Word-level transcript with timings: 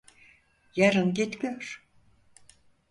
Yarın 0.75 1.13
git 1.13 1.41
gör… 1.41 1.83